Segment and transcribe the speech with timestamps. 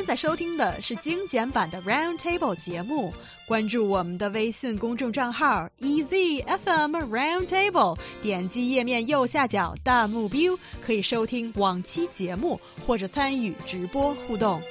[0.00, 3.12] 现在收听的是精简版的 Round Table 节目，
[3.48, 14.62] 关注我们的微信公众账号 EZFM Round Table，点击页面右下角弹幕 view，可以收听往期节目或者参与直播互动。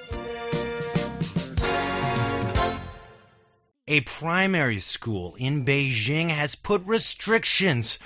[3.88, 7.98] A primary school in Beijing has put restrictions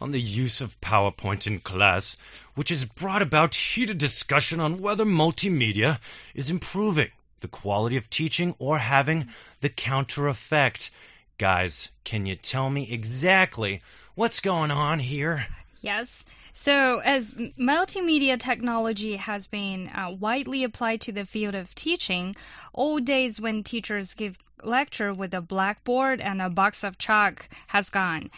[0.00, 2.16] on the use of PowerPoint in class,
[2.54, 5.98] which has brought about heated discussion on whether multimedia
[6.34, 9.28] is improving the quality of teaching or having
[9.60, 10.90] the counter effect.
[11.38, 13.80] Guys, can you tell me exactly
[14.14, 15.46] what's going on here?
[15.80, 16.24] Yes.
[16.52, 22.34] So, as multimedia technology has been uh, widely applied to the field of teaching,
[22.74, 27.90] old days when teachers give lecture with a blackboard and a box of chalk has
[27.90, 28.30] gone.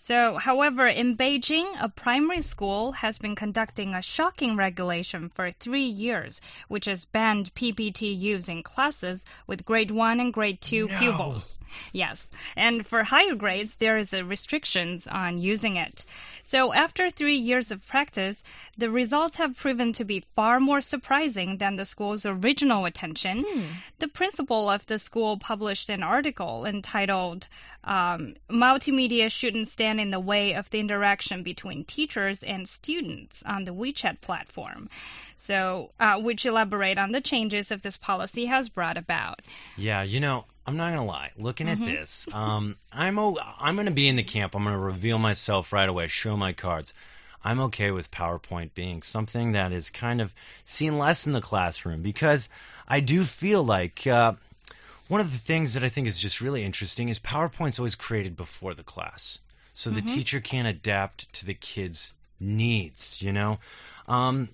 [0.00, 5.86] So, however, in Beijing, a primary school has been conducting a shocking regulation for three
[5.86, 10.98] years, which has banned PPT use in classes with grade 1 and grade 2 No.
[11.00, 11.58] pupils.
[11.92, 12.30] Yes.
[12.56, 16.06] And for higher grades, there is a restrictions on using it.
[16.44, 18.44] So, after three years of practice,
[18.76, 23.44] the results have proven to be far more surprising than the school's original attention.
[23.46, 23.62] Hmm.
[23.98, 27.46] The principal of the school published an article entitled
[27.84, 33.64] um, Multimedia Shouldn't Stand in the Way of the Interaction Between Teachers and Students on
[33.64, 34.88] the WeChat platform.
[35.36, 39.40] So, uh, which elaborate on the changes of this policy has brought about.
[39.76, 41.30] Yeah, you know, I'm not gonna lie.
[41.36, 44.54] Looking at this, um, I'm o- I'm gonna be in the camp.
[44.54, 46.08] I'm gonna reveal myself right away.
[46.08, 46.92] Show my cards.
[47.44, 52.02] I'm okay with PowerPoint being something that is kind of seen less in the classroom
[52.02, 52.48] because
[52.86, 54.32] I do feel like uh,
[55.08, 58.36] one of the things that I think is just really interesting is PowerPoint's always created
[58.36, 59.38] before the class,
[59.72, 63.20] so the teacher can adapt to the kids' needs.
[63.22, 63.58] You know,
[64.06, 64.48] um,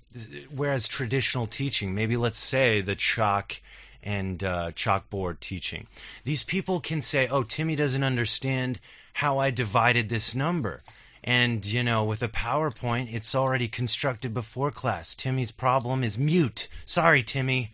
[0.54, 3.60] whereas traditional teaching, maybe let's say the chalk
[4.02, 5.86] and uh, chalkboard teaching,
[6.24, 8.78] these people can say, "Oh, Timmy doesn't understand
[9.12, 10.82] how I divided this number."
[11.26, 15.14] And, you know, with a PowerPoint, it's already constructed before class.
[15.14, 16.68] Timmy's problem is mute.
[16.84, 17.72] Sorry, Timmy.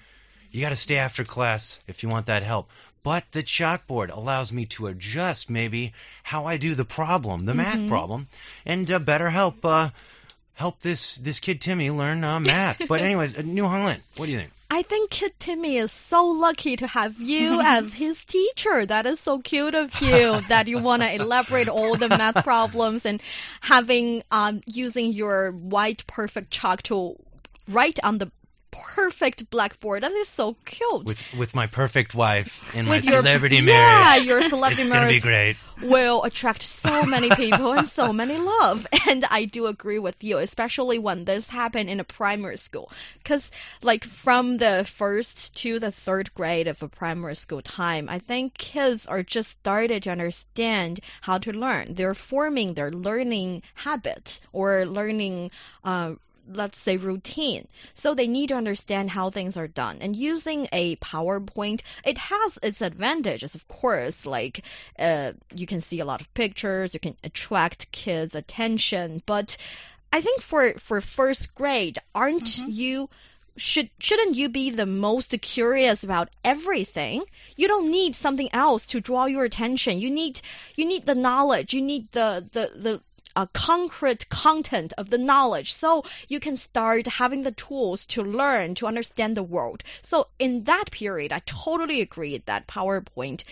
[0.51, 2.69] You got to stay after class if you want that help.
[3.03, 7.89] But the chalkboard allows me to adjust maybe how I do the problem, the math
[7.89, 8.29] problem,
[8.67, 9.91] and uh, better help uh,
[10.53, 12.83] help this this kid Timmy learn uh, math.
[12.89, 14.53] but anyways, uh, New Holland, what do you think?
[14.73, 18.85] I think Kid Timmy is so lucky to have you as his teacher.
[18.85, 23.07] That is so cute of you that you want to elaborate all the math problems
[23.07, 23.23] and
[23.61, 27.17] having um using your white perfect chalk to
[27.67, 28.31] write on the
[28.71, 30.03] perfect blackboard.
[30.03, 31.05] That is so cute.
[31.05, 34.25] With with my perfect wife and my With your- celebrity yeah, marriage.
[34.27, 35.57] your celebrity it's gonna be great.
[35.83, 38.87] will attract so many people and so many love.
[39.09, 42.93] And I do agree with you, especially when this happened in a primary school.
[43.19, 43.51] Because,
[43.83, 48.55] like, from the first to the third grade of a primary school time, I think
[48.55, 51.95] kids are just started to understand how to learn.
[51.95, 55.51] They're forming their learning habit or learning.
[55.83, 56.15] Uh,
[56.49, 57.69] let's say routine.
[57.95, 59.99] So they need to understand how things are done.
[60.01, 64.27] And using a PowerPoint, it has its advantages, of course.
[64.27, 64.65] Like
[64.99, 69.23] uh, you can see a lot of pictures, you can attract kids' attention.
[69.27, 69.57] But
[70.13, 73.09] I think for for first grade, aren't you?
[73.57, 77.25] Should shouldn't you be the most curious about everything?
[77.57, 79.99] You don't need something else to draw your attention.
[79.99, 80.41] You need
[80.77, 81.75] you need the knowledge.
[81.75, 83.01] You need the the the
[83.37, 88.75] a concrete content of the knowledge so you can start having the tools to learn
[88.75, 93.45] to understand the world so in that period i totally agree that powerpoint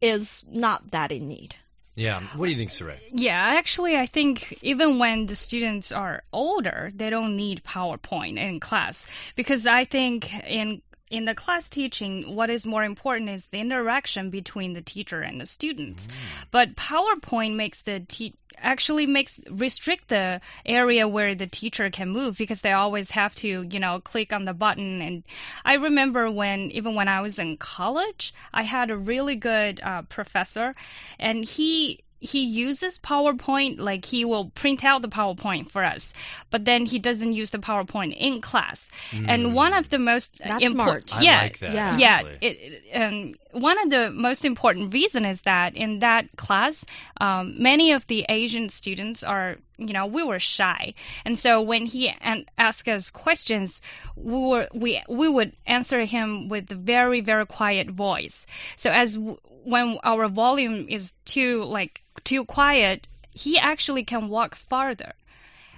[0.00, 1.54] is not that in need
[1.96, 2.20] Yeah.
[2.34, 2.98] What do you think, Saray?
[3.10, 8.58] Yeah, actually, I think even when the students are older, they don't need PowerPoint in
[8.58, 9.06] class
[9.36, 14.30] because I think in in the class teaching, what is more important is the interaction
[14.30, 16.08] between the teacher and the students.
[16.50, 22.36] But PowerPoint makes the te- actually makes restrict the area where the teacher can move
[22.38, 25.02] because they always have to, you know, click on the button.
[25.02, 25.24] And
[25.64, 30.02] I remember when even when I was in college, I had a really good uh,
[30.02, 30.74] professor,
[31.18, 36.12] and he he uses PowerPoint, like he will print out the PowerPoint for us,
[36.50, 38.90] but then he doesn't use the PowerPoint in class.
[39.12, 41.74] And one of the most important, yeah, like that.
[41.74, 41.96] yeah.
[41.98, 42.56] yeah, it,
[42.92, 46.84] it- um, one of the most important reason is that in that class,
[47.20, 50.94] um, many of the Asian students are, you know, we were shy,
[51.24, 53.82] and so when he an- asked us questions,
[54.16, 58.46] we were we we would answer him with a very very quiet voice.
[58.76, 64.54] So as w- when our volume is too like too quiet, he actually can walk
[64.54, 65.12] farther.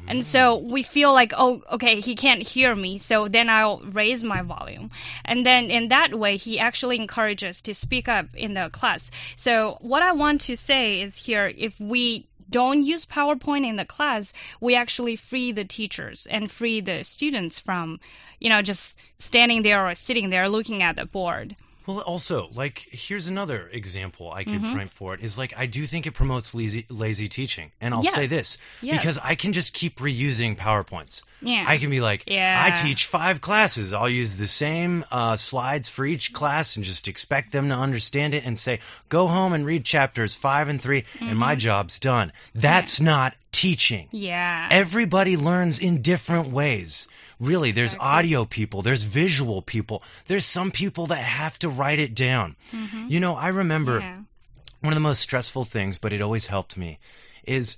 [0.06, 0.70] And so mm.
[0.70, 4.90] we feel like, oh, okay, he can't hear me, so then I'll raise my volume.
[5.24, 9.10] And then in that way, he actually encourages to speak up in the class.
[9.36, 13.84] So what I want to say is here, if we don't use PowerPoint in the
[13.84, 18.00] class, we actually free the teachers and free the students from,
[18.40, 21.56] you know, just standing there or sitting there looking at the board.
[21.86, 24.72] Well, also, like, here's another example I could Mhm.
[24.74, 27.70] point for it is like, I do think it promotes lazy, lazy teaching.
[27.80, 28.98] And I'll say this Yes.
[28.98, 31.22] because I can just keep reusing PowerPoints.
[31.40, 31.64] Yeah.
[31.66, 32.60] I can be like, Yeah.
[32.64, 33.92] I teach five classes.
[33.92, 38.34] I'll use the same uh, slides for each class and just expect them to understand
[38.34, 42.32] it and say, go home and read chapters five and 3 and my job's done.
[42.54, 44.08] That's not teaching.
[44.10, 44.68] yeah.
[44.70, 47.06] Everybody learns in different ways.
[47.38, 48.08] Really, there's Exactly.
[48.18, 52.56] audio people, there's visual people, there's some people that have to write it down.
[52.72, 53.10] Mhm.
[53.10, 54.16] You know, I remember Yeah.
[54.80, 56.98] one of the most stressful things, but it always helped me,
[57.44, 57.76] is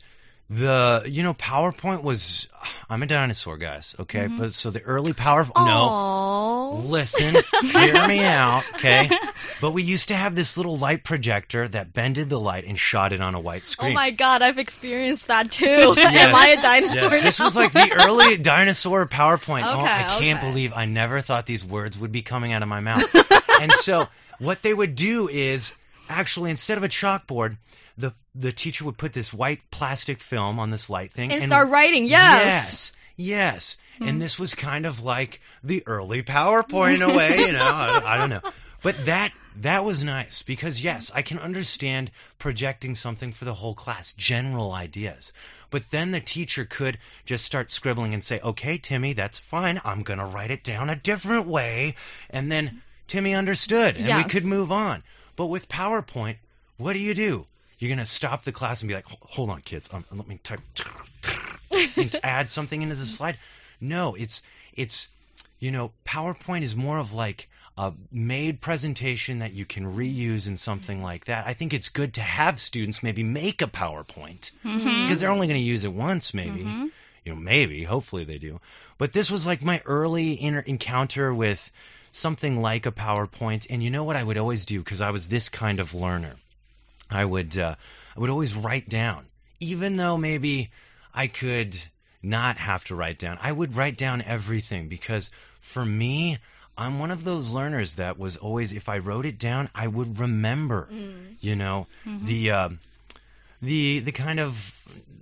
[0.49, 2.49] the you know PowerPoint was.
[2.89, 3.95] I'm a dinosaur, guys.
[3.99, 4.39] Okay, Mhm.
[4.39, 5.45] but so the early Power.
[5.57, 5.91] No,
[6.77, 8.65] Listen, hear me out.
[8.75, 9.11] Okay,
[9.61, 13.13] but we used to have this little light projector that bended the light and shot
[13.13, 13.91] it on a white oh screen.
[13.93, 15.95] Oh my god, I've experienced that too.
[16.09, 16.29] Yes.
[16.29, 17.11] Am I a dinosaur?
[17.11, 19.65] Yes, this was like the early dinosaur PowerPoint.
[19.65, 22.69] oh, Okay, I can't believe I never thought these words would be coming out of
[22.69, 23.15] my mouth.
[23.61, 25.75] and so what they would do is
[26.09, 27.57] actually instead of a chalkboard,
[27.99, 31.69] the the teacher would put this white plastic film on this light thing and start
[31.69, 32.05] writing.
[32.05, 32.45] Yes.
[32.45, 32.93] Yes.
[33.19, 33.77] Yes.
[33.99, 34.05] Hmm.
[34.09, 37.61] And this was kind of like the early PowerPoint in a way, you know.
[37.61, 38.43] I, I don't know.
[38.81, 43.75] But that that was nice because yes, I can understand projecting something for the whole
[43.75, 45.33] class, general ideas.
[45.71, 49.81] But then the teacher could just start scribbling and say, "Okay, Timmy, that's fine.
[49.85, 51.97] I'm going to write it down a different way."
[52.31, 55.03] And then Timmy understood and we could move on.
[55.35, 56.37] But with PowerPoint,
[56.77, 57.47] what do you do?
[57.81, 59.91] You're going to stop the class and be like, "Hold on, kids.
[59.93, 60.61] Um, let me type
[62.23, 63.39] add something into the slide.
[63.81, 64.43] No, it's
[64.75, 65.09] it's
[65.59, 70.57] you know PowerPoint is more of like a made presentation that you can reuse in
[70.57, 71.47] something like that.
[71.47, 75.05] I think it's good to have students maybe make a PowerPoint Mhm.
[75.05, 76.65] because they're only going to use it once maybe.
[76.65, 76.91] Mhm.
[77.25, 78.61] You know, maybe, hopefully they do.
[78.97, 81.71] But this was like my early inter- encounter with
[82.11, 85.29] something like a PowerPoint and you know what I would always do because I was
[85.29, 86.35] this kind of learner.
[87.11, 87.77] I would uh,
[88.17, 89.27] I would always write down
[89.61, 90.71] even though maybe
[91.19, 91.77] I could
[92.23, 93.39] not have to write down.
[93.43, 96.39] I would write down everything because for me,
[96.77, 100.21] I'm one of those learners that was always, if I wrote it down, I would
[100.21, 100.89] remember.
[100.93, 101.35] Mm.
[101.41, 102.25] You know, Mhm.
[102.25, 102.69] the uh,
[103.61, 104.53] the the kind of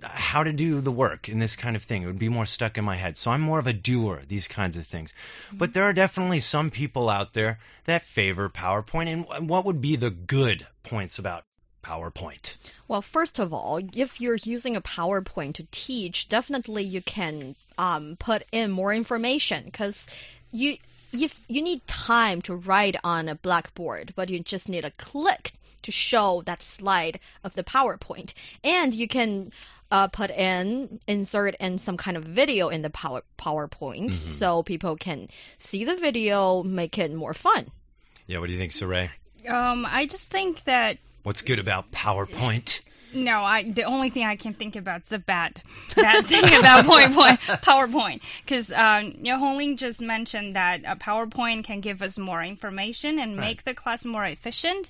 [0.03, 2.03] how to do the work and this kind of thing.
[2.03, 3.17] It would be more stuck in my head.
[3.17, 4.21] So I'm more of a doer.
[4.27, 5.15] These kinds of things.
[5.51, 9.07] But there are definitely some people out there that favor PowerPoint.
[9.07, 11.43] And what would be the good points about
[11.83, 12.55] PowerPoint?
[12.87, 18.17] Well, first of all, if you're using a PowerPoint to teach, definitely you can um,
[18.19, 20.05] put in more information because
[20.51, 20.77] you
[21.13, 25.53] if you need time to write on a blackboard, but you just need a click
[25.83, 28.33] to show that slide of the PowerPoint,
[28.63, 29.51] and you can
[29.89, 34.13] uh, put in insert in some kind of video in the power, PowerPoint Mhm.
[34.13, 35.29] so people can
[35.59, 37.71] see the video, make it more fun.
[38.25, 39.09] Yeah, what do you think, Saray?
[39.47, 40.97] Um, I just think that
[41.27, 42.79] What's good about PowerPoint?
[43.13, 45.61] no, I the only thing I can think about is the bad
[45.93, 47.37] bad thing about PowerPoint.
[47.61, 52.41] PowerPoint, because um, you know, Hongling just mentioned that a PowerPoint can give us more
[52.41, 53.47] information and Right.
[53.47, 54.89] make the class more efficient.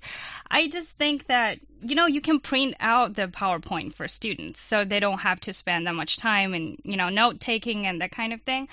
[0.52, 4.86] I just think that you know you can print out the PowerPoint for students, so
[4.86, 8.12] they don't have to spend that much time in you know note taking and that
[8.12, 8.68] kind of thing.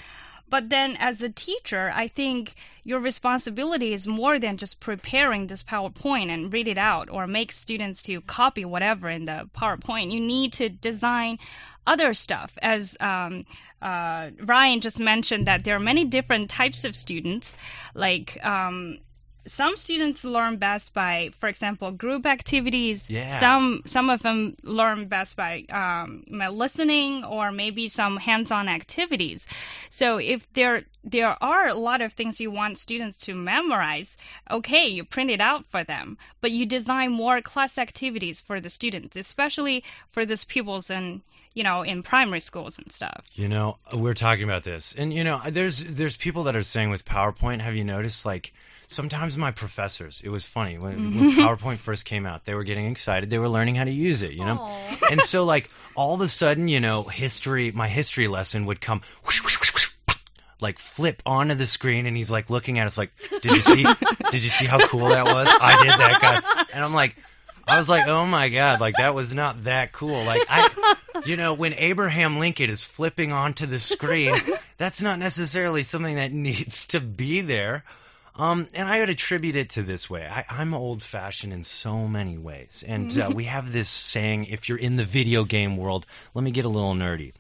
[0.49, 5.63] But then, as a teacher, I think your responsibility is more than just preparing this
[5.63, 10.13] PowerPoint and read it out or make students to copy whatever in the PowerPoint.
[10.13, 11.39] You need to design
[11.87, 12.57] other stuff.
[12.63, 13.47] As um,
[13.83, 17.57] uh, Ryan just mentioned, that there are many different types of students.
[17.95, 18.99] Like um,
[19.47, 23.11] some students learn best by, for example, group activities.
[23.11, 23.41] Yeah.
[23.41, 29.47] Some some of them learn best by um, listening or maybe some hands-on activities.
[29.91, 34.17] So if there there are a lot of things you want students to memorize,
[34.51, 38.71] okay, you print it out for them, but you design more class activities for the
[38.71, 41.23] students, especially for these pupils in
[41.55, 43.25] you know in primary schools and stuff.
[43.35, 46.91] You know, we're talking about this, and you know, there's there's people that are saying
[46.91, 47.61] with PowerPoint.
[47.61, 48.53] Have you noticed, like,
[48.95, 50.23] sometimes my professors?
[50.25, 51.19] It was funny when, mm-hmm.
[51.19, 52.45] when PowerPoint first came out.
[52.45, 53.31] They were getting excited.
[53.31, 54.33] They were learning how to use it.
[54.33, 54.67] You know,
[55.11, 59.03] and so like all of a sudden, you know, history, my history lesson would come.
[59.25, 59.91] whoosh, whoosh, whoosh,
[60.61, 63.83] Like flip onto the screen, and he's like looking at us, like, "Did you see?
[64.31, 65.49] did you see how cool that was?
[65.49, 67.17] I did that, guy." And I'm like,
[67.67, 70.23] I was like, "Oh my god!" Like that was not that cool.
[70.25, 74.35] Like I, you know, when Abraham Lincoln is flipping onto the screen,
[74.77, 77.85] that's not necessarily something that needs to be there.
[78.37, 80.27] Um, and I would attribute it to this way.
[80.27, 82.85] I, I'm old fashioned in so many ways.
[82.87, 86.51] And uh, we have this saying if you're in the video game world, let me
[86.51, 87.33] get a little nerdy.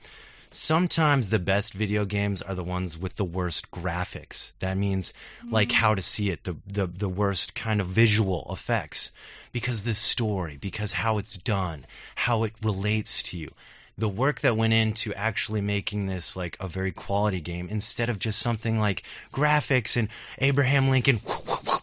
[0.53, 4.53] Sometimes the best video games are the ones with the worst graphics.
[4.61, 5.13] That means
[5.51, 9.11] like how to see it, the, the, the worst kind of visual effects.
[9.51, 13.51] Because the story, because how it's done, how it relates to you
[13.97, 18.19] the work that went into actually making this like a very quality game instead of
[18.19, 20.09] just something like graphics and
[20.39, 21.21] Abraham Lincoln.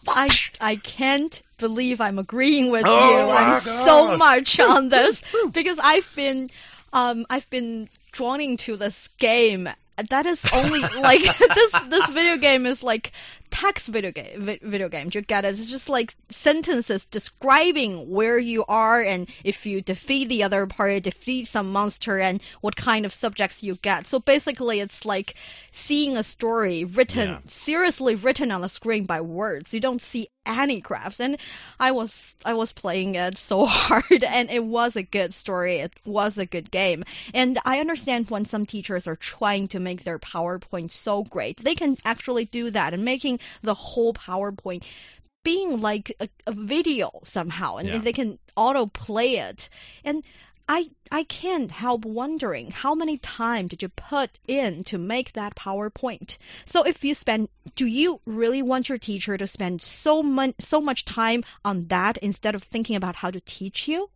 [0.06, 0.28] I
[0.60, 3.30] I can't believe I'm agreeing with Oh you.
[3.32, 3.86] I'm God.
[3.86, 6.50] so much on this because I've been
[6.92, 9.68] um I've been drawn into this game.
[10.10, 13.12] That is only like this this video game is like
[13.50, 15.10] text video game video game.
[15.12, 15.48] You get it?
[15.48, 21.00] It's just like sentences describing where you are and if you defeat the other party,
[21.00, 24.06] defeat some monster and what kind of subjects you get.
[24.06, 25.34] So basically it's like
[25.72, 27.38] seeing a story written Yeah.
[27.46, 29.74] seriously written on the screen by words.
[29.74, 31.20] You don't see any graphs.
[31.20, 31.36] And
[31.78, 35.76] I was I was playing it so hard and it was a good story.
[35.76, 37.04] It was a good game.
[37.34, 41.58] And I understand when some teachers are trying to make their PowerPoint so great.
[41.58, 44.84] They can actually do that and making the whole PowerPoint
[45.44, 47.98] being like a, a video somehow and Yeah.
[47.98, 49.68] they can auto play it.
[50.04, 50.24] And
[50.69, 55.55] I I can't help wondering how many time did you put in to make that
[55.55, 56.35] PowerPoint?
[56.65, 60.81] So if you spend, do you really want your teacher to spend so much so
[60.81, 64.09] much time on that instead of thinking about how to teach you?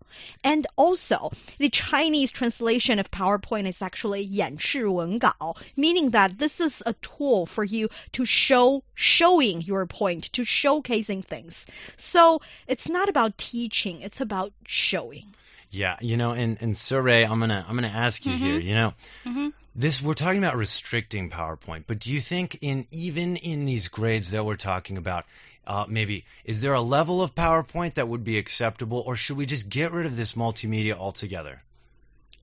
[0.44, 6.91] And also, the Chinese translation of PowerPoint is actually 演示文稿, meaning that this is a
[7.01, 11.65] tool for you to show showing your point, to showcasing things.
[11.96, 15.34] So it's not about teaching, it's about showing.
[15.70, 18.58] Yeah, you know, and and Surrey, I'm gonna I'm gonna ask you here.
[18.58, 18.94] You know,
[19.25, 19.52] Mhm.
[19.75, 24.30] this we're talking about restricting PowerPoint, but do you think in even in these grades
[24.30, 25.26] that we're talking about,
[25.66, 29.44] uh, maybe is there a level of PowerPoint that would be acceptable, or should we
[29.46, 31.61] just get rid of this multimedia altogether?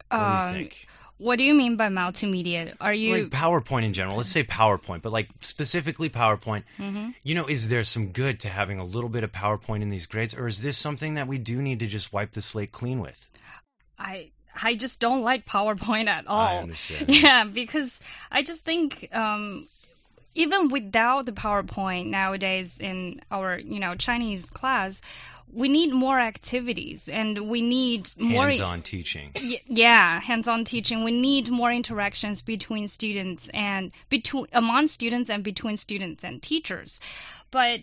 [0.09, 0.87] What do you Um, think?
[1.23, 2.75] What do you mean by multimedia?
[2.81, 3.23] Are you?
[3.23, 4.17] Like PowerPoint in general.
[4.17, 6.63] Let's say PowerPoint, but like specifically PowerPoint.
[6.77, 7.15] Mhm.
[7.23, 10.05] You know, is there some good to having a little bit of PowerPoint in these
[10.05, 12.99] grades, or is this something that we do need to just wipe the slate clean
[12.99, 13.29] with?
[13.97, 16.57] I I just don't like PowerPoint at all.
[16.57, 17.05] I understand.
[17.23, 17.99] Yeah, because
[18.31, 19.67] I just think um,
[20.35, 25.01] even without the PowerPoint nowadays in our you know Chinese class,
[25.51, 28.50] we need more activities and we need more.
[28.50, 29.31] Hands-on teaching.
[29.67, 31.03] Yeah, hands-on teaching.
[31.03, 37.00] We need more interactions between students and between among students and between students and teachers.
[37.51, 37.81] But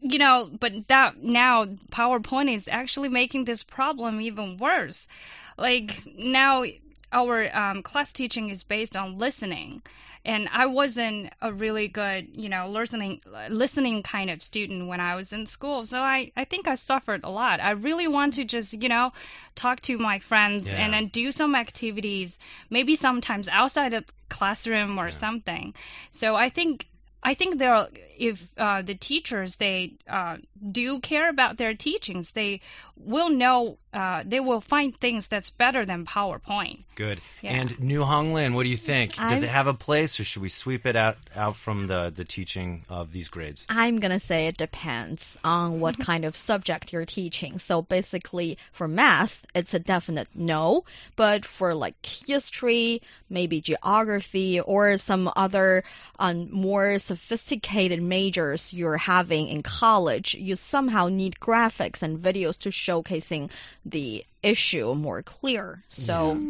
[0.00, 5.08] you know, but that now PowerPoint is actually making this problem even worse.
[5.56, 6.64] Like now
[7.12, 9.82] our um, class teaching is based on listening
[10.26, 15.14] and I wasn't a really good, you know, listening listening kind of student when I
[15.14, 15.86] was in school.
[15.86, 17.60] So I I think I suffered a lot.
[17.60, 19.12] I really want to just, you know,
[19.54, 20.84] talk to my friends Yeah.
[20.84, 22.38] and then do some activities,
[22.70, 25.12] maybe sometimes outside of the classroom or Yeah.
[25.12, 25.74] something.
[26.10, 26.86] So I think
[27.22, 30.36] I think there are, if uh, the teachers they uh,
[30.80, 32.60] do care about their teachings, they
[32.96, 36.84] will know uh, they will find things that's better than PowerPoint.
[36.96, 37.18] Good.
[37.40, 37.52] Yeah.
[37.52, 39.16] And New Hong Lin, what do you think?
[39.16, 42.12] Does I'm- it have a place, or should we sweep it out out from the
[42.14, 43.66] the teaching of these grades?
[43.70, 47.58] I'm gonna say it depends on what kind of subject you're teaching.
[47.58, 50.84] So basically, for math, it's a definite no.
[51.16, 53.00] But for like history,
[53.30, 55.84] maybe geography, or some other
[56.18, 62.68] um, more sophisticated majors you're having in college, you somehow need graphics and videos to
[62.68, 63.50] showcasing
[63.86, 65.84] the issue more clear.
[65.90, 66.46] So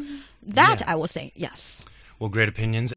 [0.48, 0.86] that Yeah.
[0.86, 1.84] I will say yes.
[2.18, 2.95] Well, great opinions.